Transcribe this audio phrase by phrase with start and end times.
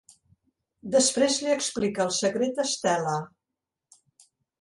[0.95, 3.13] Després li explica el secret a Stella.